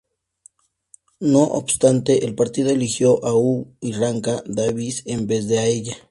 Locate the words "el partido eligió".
2.25-3.23